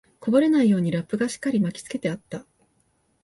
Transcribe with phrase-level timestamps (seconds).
[0.19, 2.47] こぼれないようにラップがしっかり巻きつけてあった